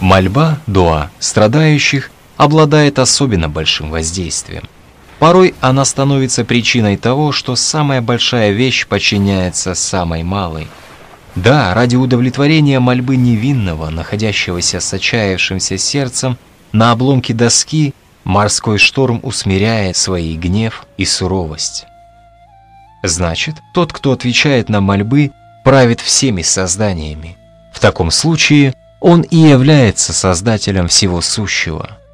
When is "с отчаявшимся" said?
14.78-15.76